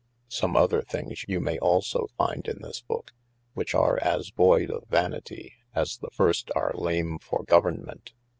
[0.29, 3.11] Some other things you may also finde in this Boolce,
[3.53, 8.11] which are as voyde of vanitie, as the first are lame for governement.